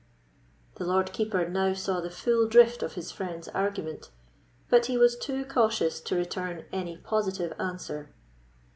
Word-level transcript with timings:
The 0.77 0.83
Lord 0.83 1.13
Keeper 1.13 1.47
now 1.47 1.73
saw 1.75 2.01
the 2.01 2.09
full 2.09 2.47
drift 2.47 2.81
of 2.81 2.93
his 2.93 3.11
friend's 3.11 3.47
argument, 3.49 4.09
but 4.67 4.87
he 4.87 4.97
was 4.97 5.15
too 5.15 5.45
cautious 5.45 6.01
to 6.01 6.15
return 6.15 6.65
any 6.73 6.97
positive 6.97 7.53
answer. 7.59 8.09